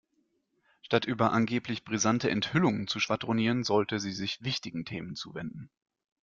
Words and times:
Statt 0.81 1.05
über 1.05 1.31
angeblich 1.31 1.83
brisante 1.85 2.27
Enthüllungen 2.27 2.87
zu 2.87 2.99
schwadronieren, 2.99 3.63
sollte 3.63 3.99
sie 3.99 4.13
sich 4.13 4.41
wichtigen 4.43 4.83
Themen 4.83 5.13
zuwenden. 5.15 5.69